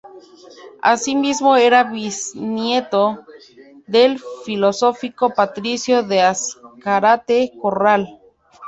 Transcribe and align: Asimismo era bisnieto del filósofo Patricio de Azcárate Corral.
Asimismo 0.81 1.55
era 1.57 1.83
bisnieto 1.83 3.19
del 3.85 4.19
filósofo 4.43 5.29
Patricio 5.31 6.01
de 6.01 6.23
Azcárate 6.23 7.51
Corral. 7.61 8.19